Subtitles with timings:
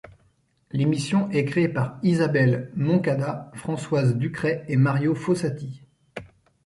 [0.71, 5.83] L'émission est créée par Isabelle Moncada, Françoise Ducret et Mario Fossati.